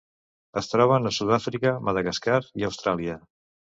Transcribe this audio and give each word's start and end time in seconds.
Es 0.61 0.69
troben 0.69 1.09
a 1.09 1.11
Sud-àfrica, 1.17 1.75
Madagascar 1.91 2.39
i 2.63 2.67
Austràlia. 2.71 3.19